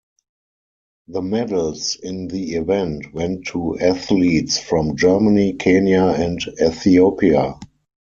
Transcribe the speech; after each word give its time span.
The 1.09 1.21
medals 1.21 1.95
in 2.01 2.27
the 2.27 2.55
event 2.55 3.13
went 3.13 3.45
to 3.49 3.77
athletes 3.79 4.57
from 4.57 4.95
Germany, 4.97 5.53
Kenya, 5.53 6.05
and 6.05 6.39
Ethiopia. 6.59 7.59